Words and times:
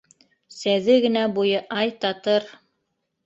Сәҙе 0.59 0.95
генә 1.03 1.25
буйы, 1.35 1.59
ай, 1.81 1.91
татыр 2.07 2.49